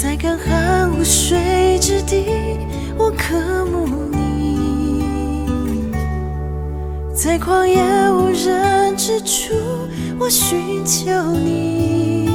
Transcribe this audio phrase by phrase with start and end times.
[0.00, 2.24] 在干旱无水之地，
[2.96, 3.34] 我渴
[3.66, 5.90] 慕你；
[7.12, 7.82] 在旷野
[8.12, 9.52] 无人之处，
[10.16, 12.30] 我寻求你。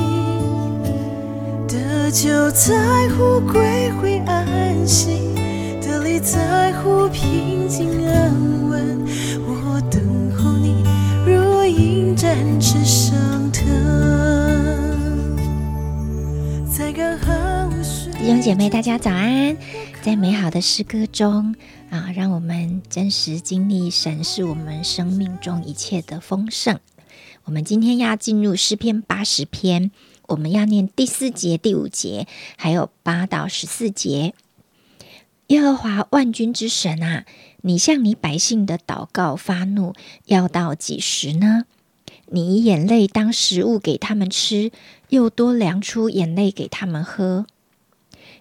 [1.69, 5.33] 得救在乎归回安息，
[5.81, 8.35] 得力在乎平静安
[8.69, 9.05] 稳。
[9.47, 10.01] 我等
[10.35, 10.83] 候你，
[11.25, 13.15] 如鹰展翅上
[13.53, 13.63] 腾。
[16.69, 17.37] 在干旱
[18.23, 19.57] 弟兄姐妹，大家早安！
[20.01, 21.53] 在美好的诗歌中
[21.89, 26.79] 啊，让我们真实经历神是我们生命中一切的丰盛。
[27.43, 29.91] 我们今天要进入诗篇八十篇，
[30.29, 34.33] 我们要念第四节、第五节，还有八到十四节。
[35.47, 37.25] 耶和华万军之神啊，
[37.63, 39.93] 你向你百姓的祷告发怒，
[40.27, 41.65] 要到几时呢？
[42.27, 44.71] 你以眼泪当食物给他们吃，
[45.09, 47.47] 又多量出眼泪给他们喝。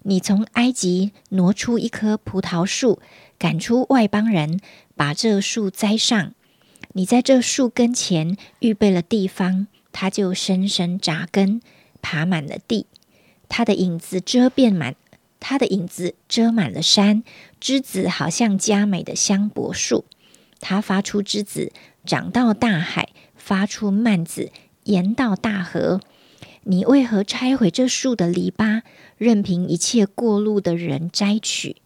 [0.04, 3.00] 你从埃及挪出一棵葡萄树，
[3.38, 4.60] 赶出外邦人，
[4.96, 6.34] 把这树栽上。
[6.94, 11.62] 你在这树根前预备了地方，它就深深扎根，
[12.02, 12.86] 爬满了地。
[13.48, 14.96] 它的影子遮遍满，
[15.38, 17.22] 它的影子遮满了山，
[17.60, 20.04] 枝子好像佳美的香柏树。
[20.60, 21.72] 它发出枝子，
[22.04, 24.50] 长到大海，发出蔓子，
[24.84, 26.00] 延到大河。
[26.64, 28.82] 你为何拆毁这树的篱笆，
[29.16, 31.76] 任凭一切过路的人摘取？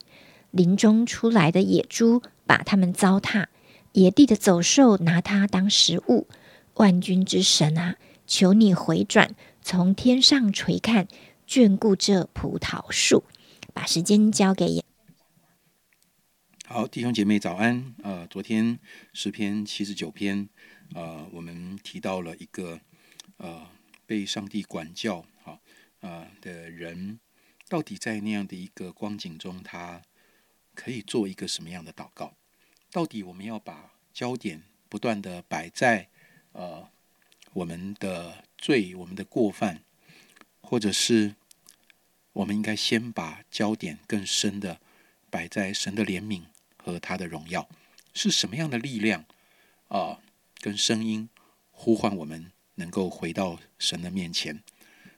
[0.51, 3.47] 林中出来的野猪把它们糟蹋，
[3.93, 6.29] 野地的走兽拿它当食物。
[6.75, 7.97] 万军之神啊，
[8.27, 11.09] 求你回转，从天上垂看，
[11.49, 13.25] 眷顾这葡萄树。
[13.73, 14.85] 把时间交给演
[16.67, 17.95] 好，弟兄姐妹早安。
[18.03, 18.79] 呃，昨天
[19.13, 20.49] 诗篇七十九篇，
[20.95, 22.81] 呃，我们提到了一个
[23.37, 23.63] 呃
[24.07, 25.61] 被上帝管教好
[26.01, 27.19] 呃的人，
[27.69, 30.01] 到底在那样的一个光景中，他
[30.75, 32.35] 可以做一个什么样的祷告？
[32.91, 36.09] 到底我们要把焦点不断的摆在
[36.53, 36.89] 呃
[37.53, 39.83] 我们的罪、我们的过犯，
[40.61, 41.35] 或者是
[42.33, 44.81] 我们应该先把焦点更深的
[45.29, 46.45] 摆在神的怜悯
[46.77, 47.69] 和他的荣耀，
[48.15, 49.25] 是什么样的力量
[49.89, 50.21] 啊、
[50.61, 51.29] 跟声音
[51.71, 54.63] 呼唤我们能够回到神的面前？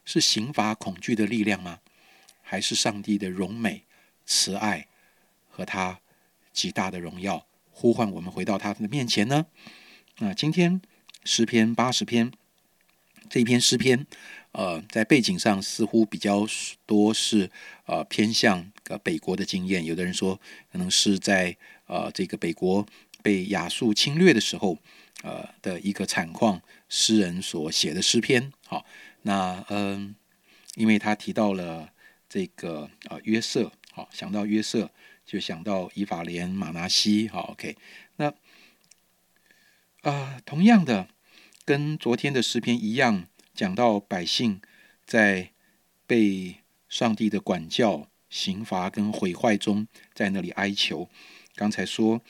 [0.05, 1.81] 是刑罚恐惧的力量吗？
[2.43, 3.85] 还是上帝的荣美、
[4.25, 4.89] 慈爱
[5.51, 6.01] 和他
[6.51, 9.47] 极大的荣耀呼唤我们回到他的面前呢？
[10.19, 10.81] 那今天
[11.25, 12.33] 诗篇八十篇
[13.29, 14.07] 这篇诗篇，
[14.53, 16.47] 呃，在背景上似乎比较
[16.87, 17.51] 多是
[17.85, 19.85] 呃偏向呃北国的经验。
[19.85, 20.41] 有的人说，
[20.73, 21.55] 可能是在
[21.87, 22.87] 呃这个北国
[23.23, 24.79] 被亚述侵略的时候，
[25.23, 28.53] 呃的一个惨况，诗人所写的诗篇。
[28.67, 28.85] 好，
[29.23, 30.15] 那嗯、
[30.77, 31.93] 因为他提到了
[32.29, 34.91] 这个呃约瑟，好，想到约瑟
[35.25, 37.77] 就想到以法莲、马拿西，好，OK，
[38.17, 38.33] 那
[40.03, 41.09] 啊、同样的。
[41.65, 44.63] 跟昨天的诗篇一样，讲到百姓
[45.05, 45.51] 在
[46.07, 51.11] 被上帝的管教、刑罚跟毁坏中，在那里哀求。
[51.55, 52.23] 刚才说，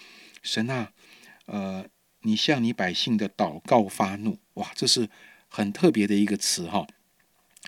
[0.42, 0.90] 神啊，
[1.46, 1.86] 呃，
[2.22, 5.08] 你向你百姓的祷告发怒，哇，这是
[5.48, 6.86] 很特别的一个词哈。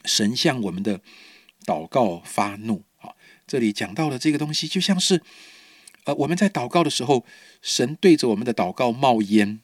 [0.04, 1.00] 神向我们的
[1.64, 3.16] 祷告发怒，好，
[3.46, 5.22] 这里讲到了这个东西，就像是，
[6.04, 7.24] 呃，我们在祷告的时候，
[7.60, 9.60] 神对着我们的祷告冒烟。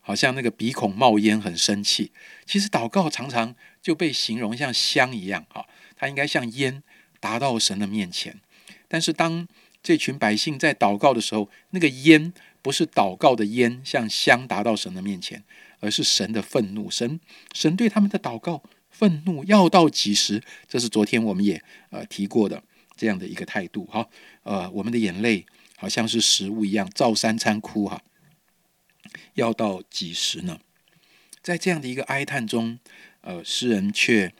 [0.00, 2.12] 好像那个鼻孔冒烟，很生气。
[2.46, 6.82] 其实祷告常常就被形容像香一样，哈，它应该像烟
[7.20, 8.40] 达到神的面前。
[8.88, 9.46] 但是当
[9.82, 12.32] 这群百姓在祷告的时候，那个烟
[12.62, 15.42] 不是祷告的烟，像香达到神的面前，
[15.80, 16.90] 而是神的愤怒。
[16.90, 17.20] 神
[17.54, 20.42] 神对他们的祷告愤怒要到几时？
[20.68, 22.62] 这是昨天我们也呃提过的
[22.96, 24.08] 这样的一个态度，哈。
[24.42, 28.02] 呃，我们的眼泪好像是食物一样，照三餐哭，哈。
[29.34, 30.58] 要到几时呢？
[31.40, 32.78] 在这样的一个哀叹中，
[33.20, 34.34] 呃，诗人却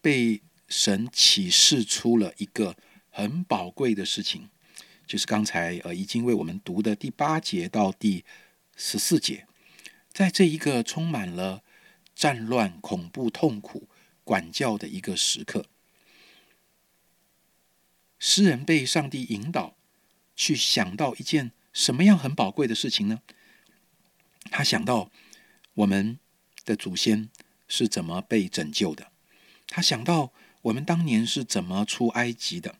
[0.00, 2.74] 被神启示出了一个
[3.10, 4.48] 很宝贵的事情，
[5.08, 8.24] 就是刚才呃已经为我们读的第八节到第
[8.76, 9.46] 十四节，
[10.12, 11.64] 在这一个充满了
[12.14, 13.88] 战乱、恐怖、痛苦、
[14.22, 15.64] 管教的一个时刻，
[18.18, 19.76] 诗人被上帝引导
[20.36, 23.22] 去想到一件什么样很宝贵的事情呢？
[24.50, 25.10] 他想到
[25.72, 26.18] 我们
[26.66, 27.30] 的祖先
[27.66, 29.10] 是怎么被拯救的，
[29.66, 30.32] 他想到
[30.62, 32.78] 我们当年是怎么出埃及的。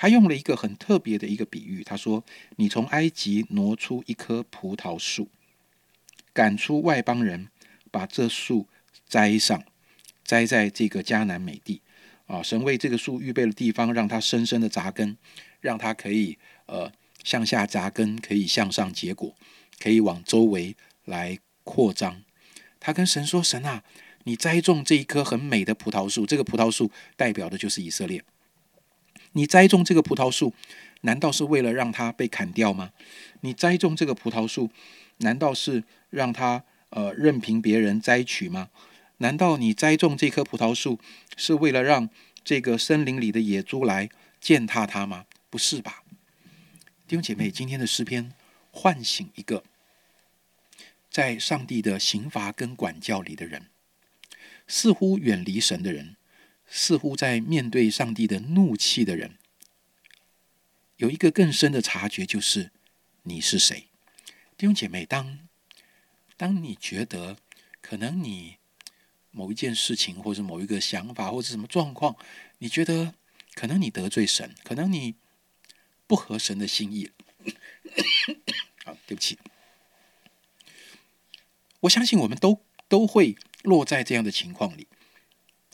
[0.00, 2.24] 他用了一个很特别的一个比喻，他说
[2.54, 5.28] ：“你从埃及挪出一棵葡萄树，
[6.32, 7.48] 赶出外邦人，
[7.90, 8.68] 把这树
[9.08, 9.60] 栽上，
[10.24, 11.82] 栽在这个迦南美地。
[12.26, 15.16] 啊，神为这个树预备了地方，让它深深的扎根，
[15.60, 16.92] 让它可以呃
[17.24, 19.34] 向下扎根，可以向上结果，
[19.80, 22.22] 可以往周围来扩张。
[22.78, 23.82] 他跟神说：“神啊，
[24.22, 28.22] 你栽种这一棵很美的葡萄树，这个葡萄树代表的就是以色列。
[29.32, 30.54] 你栽种这个葡萄树，
[31.02, 32.92] 难道是为了让它被砍掉吗？
[33.42, 34.70] 你栽种这个葡萄树，
[35.18, 38.70] 难道是让它呃任凭别人摘取吗？”
[39.20, 41.00] 难道你栽种这棵葡萄树
[41.36, 42.08] 是为了让
[42.44, 44.08] 这个森林里的野猪来
[44.40, 45.26] 践踏它吗？
[45.50, 46.04] 不是吧，
[47.08, 48.32] 弟兄姐妹，今天的诗篇
[48.70, 49.64] 唤醒一个
[51.10, 53.66] 在上帝的刑罚跟管教里的人，
[54.68, 56.14] 似乎远离神的人，
[56.68, 59.36] 似乎在面对上帝的怒气的人，
[60.96, 62.70] 有一个更深的察觉，就是
[63.22, 63.88] 你是谁，
[64.56, 65.40] 弟兄姐妹，当
[66.36, 67.38] 当你觉得
[67.80, 68.56] 可能你。
[69.30, 72.16] 某一件事情，或者某一个想法，或者什么状况，
[72.58, 73.14] 你觉得
[73.54, 75.14] 可能你得罪神，可能你
[76.08, 77.10] 不合神的心意。
[78.84, 79.38] 好，对不起。
[81.80, 84.88] 我相信我们都都会落在这样的情况里，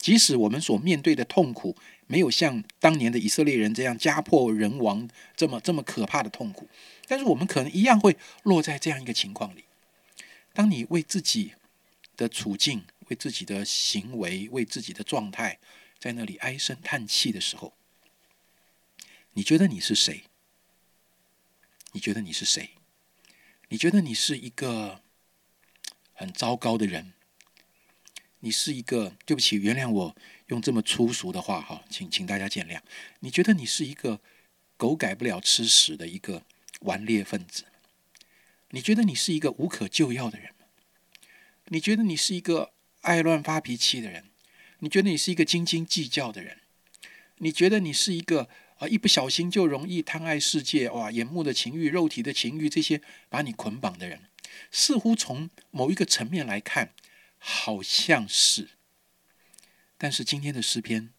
[0.04, 1.74] 即使我们所面对的痛苦
[2.08, 6.68] 没有像当年的以色列人这样家破人亡这么这么可怕的痛苦，
[7.06, 9.64] 但是我们可能一样会落在这样一个情况里。
[10.52, 11.54] 当你为自己
[12.18, 15.58] 的处境，为自己的行为、为自己的状态，
[15.98, 17.72] 在那里唉声叹气的时候，
[19.32, 20.24] 你觉得你是谁？
[21.92, 22.72] 你觉得你是谁？
[23.70, 25.00] 你觉得你是一个
[26.12, 27.14] 很糟糕的人？
[28.44, 29.16] 你是一个……
[29.24, 30.14] 对不起，原谅我
[30.48, 32.78] 用这么粗俗的话哈，请请大家见谅。
[33.20, 34.20] 你觉得你是一个
[34.76, 36.44] 狗改不了吃屎的一个
[36.80, 37.64] 顽劣分子？
[38.70, 40.66] 你觉得你是一个无可救药的人吗？
[41.68, 42.72] 你觉得你是一个？
[43.04, 44.30] 爱乱发脾气的人，
[44.78, 46.56] 你觉得你是一个斤斤计较的人？
[47.36, 48.48] 你觉得你是一个
[48.78, 54.22] 啊，一不小心就容易贪爱世界哇，眼目的情欲、肉体的情欲这些把你捆绑的人？
[54.70, 56.94] 似乎从某一个层面来看，
[57.46, 58.70] 好像是。
[59.98, 61.10] 但是今天的诗篇，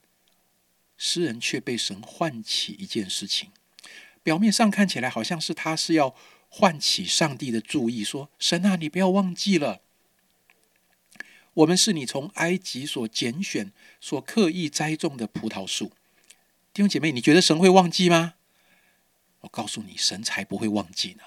[0.98, 3.51] 诗人却被神唤起一件事情，
[4.24, 6.16] 表面上看起来好像是他是要
[6.50, 9.83] 唤起上帝的注意，说：“神啊，你不要忘记了。”
[11.54, 15.89] 我们是你从埃及所拣选、所刻意栽种的葡萄树，
[16.74, 18.33] 弟兄姐妹，你觉得神会忘记吗？
[19.42, 21.24] 我告诉你，神才不会忘记呢，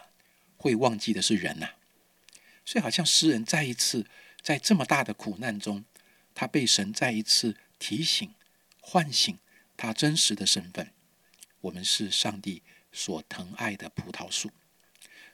[0.57, 1.71] 会忘记的是人呐。
[2.65, 4.07] 所以，好像诗人再一次
[4.43, 5.85] 在这么大的苦难中，
[6.35, 8.35] 他被神再一次提醒、
[8.81, 9.39] 唤醒
[9.77, 10.93] 他真实的身份。
[11.63, 12.63] 我们是上帝
[12.93, 14.51] 所疼爱的葡萄树，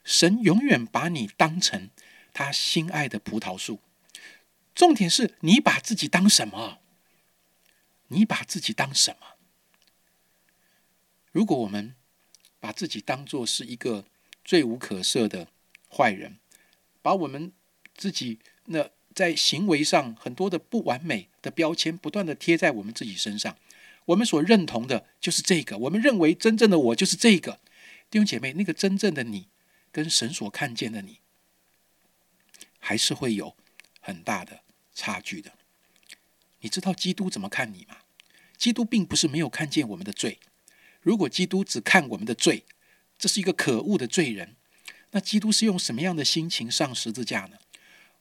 [0.03, 1.89] 神永远把你当成
[2.33, 3.79] 他心爱的葡萄树。
[4.73, 6.79] 重点是你把自己当什么？
[8.07, 9.37] 你把自己当什么？
[11.31, 11.95] 如果我们
[12.59, 14.05] 把自己当做是一个
[14.43, 15.47] 罪无可赦的
[15.89, 16.39] 坏人，
[17.01, 17.53] 把我们
[17.95, 23.57] 自己那在行为上很多的不完美的标签不断的贴在我们自己身上，
[24.05, 27.59] 我们所认同的就是这个，我们认为真正的我就是这个。
[28.09, 29.47] 弟兄姐妹，那个真正的你
[29.91, 31.19] 跟神所看见的你，
[32.79, 33.55] 还是会有
[33.99, 34.61] 很大的。
[34.97, 35.51] 差距的，
[36.61, 37.97] 你知道基督怎么看你吗？
[38.55, 40.39] 基督并不是没有看见我们的罪。
[41.01, 42.63] 如果基督只看我们的罪，
[43.19, 44.55] 这是一个可恶的罪人。
[45.11, 47.57] 那基督是用什么样的心情上十字架呢？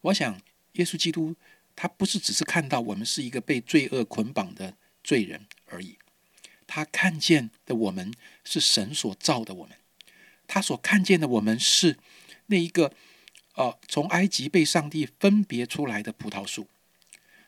[0.04, 0.40] 我想，
[0.73, 1.37] 耶稣基督
[1.76, 5.99] 他不是只是看到我们是一个被罪恶捆绑的罪人而已，
[6.66, 8.12] 他看见的我们
[8.44, 9.76] 是神所造的我们，
[10.46, 11.99] 他所看见的我们是
[12.46, 12.92] 那一个。
[13.56, 16.66] 呃，从埃及被上帝分别出来的葡萄树，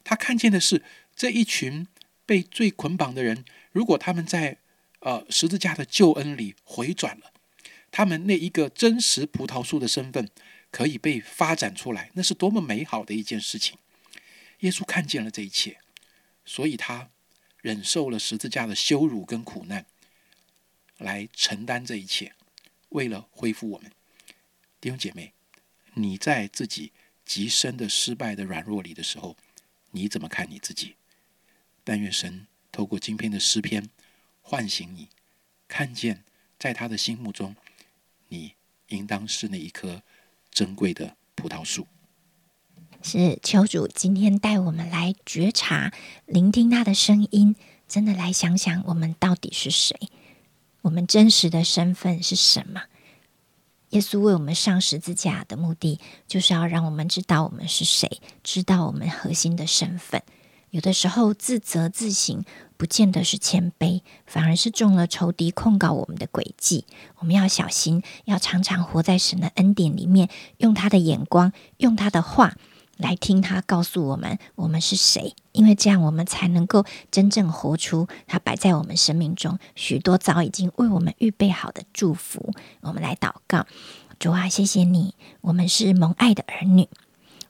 [0.05, 0.85] 他看见的是
[1.17, 1.89] 这一群
[2.25, 3.45] 被罪捆绑的人。
[3.73, 4.59] 如果他们在
[5.01, 7.33] 呃十字架的救恩里回转了，
[7.91, 10.31] 他们那一个真实葡萄树的身份
[10.76, 13.78] 可以被发展出来，那是多么美好的一件事情！
[14.59, 15.78] 耶稣看见了这一切，
[16.45, 17.09] 所以他
[17.62, 19.87] 忍受了十字架的羞辱跟苦难，
[20.99, 22.35] 来承担这一切，
[22.90, 23.90] 为了恢复我们
[24.78, 25.33] 弟兄姐妹。
[25.95, 26.92] 你在自己
[27.25, 29.35] 极深的失败的软弱里的时候，
[29.92, 30.97] 你怎么看你自己？
[31.85, 33.88] 但愿神透过今天的诗篇
[34.42, 35.09] 唤醒你，
[35.68, 36.23] 看见
[36.59, 37.56] 在他的心目中，
[38.28, 38.52] 你
[38.88, 40.02] 应当是那一颗
[40.57, 41.87] 珍贵的葡萄树。
[43.03, 45.93] 是求主今天带我们来觉察、
[46.25, 47.55] 聆听他的声音，
[47.87, 49.95] 真的来想想我们到底是谁，
[50.81, 52.85] 我们真实的身份是什么。
[53.91, 60.23] 耶稣为我们上十字架的目的，就是要让我们知道我们是谁，知道我们核心的身份。
[60.71, 62.43] 有的时候自责自省，
[62.76, 66.85] 不见得是谦卑，反而是中了仇敌控告我们的诡计。
[67.18, 70.28] 我们要小心，要常常活在神的恩典里面，
[70.59, 72.54] 用他的眼光，用他的话
[72.97, 82.52] 来听他告诉我们我们是谁，因为这样我们才能够真正活出他摆在我们生命中许多早已经为我们预备好的祝福。
[82.80, 83.66] 我们来祷告，
[84.18, 86.88] 主啊，谢谢你，我们是蒙爱的儿女。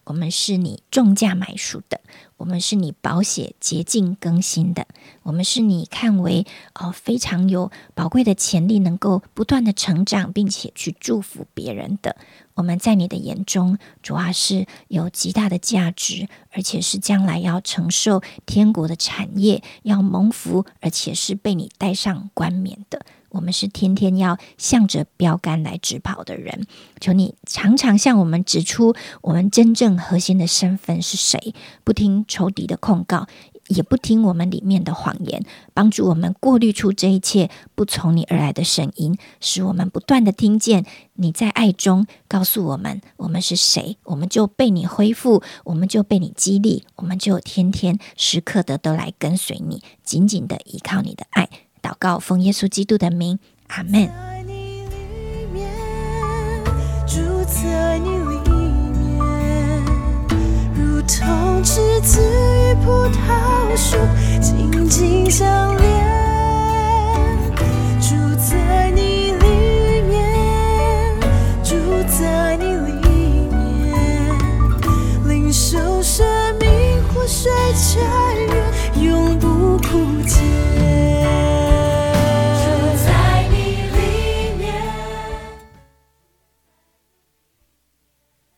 [0.07, 2.01] 我们是你重价买赎的，
[2.37, 4.87] 我们是你保险洁净更新的，
[5.25, 12.17] 我们是你看为哦非常有宝贵的潜力，能够不断的成长，并且去祝福别人的。
[12.55, 23.05] 我们在你的眼中，主要是有极大的价值，而且是将来要承受天国的产业，要蒙福，而且是被你带上冠冕的。
[23.37, 26.66] 我们是天天要向着标杆来直跑的人，
[27.00, 33.26] 求你常常向我们指出我们真正核心的身份是谁，不听仇敌的控告，
[33.69, 51.49] 也不听我们里面的谎言，帮助我们过滤出这一切不从你而来的声音，使我们不断的听见你在爱中告诉我们我们是谁，我们就被你恢复，我们就被你激励，我们就天天时刻的都来跟随你，紧紧的依靠你的爱。
[51.87, 53.38] 祷告，奉耶稣基督的名，
[53.69, 54.11] 阿门。
[61.09, 63.97] 同枝子与葡萄树
[64.40, 66.25] 紧紧相连。